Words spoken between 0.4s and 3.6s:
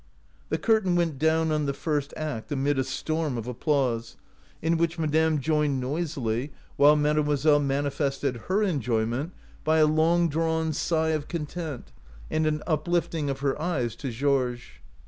The curtain went down on the first act amid a storm of ap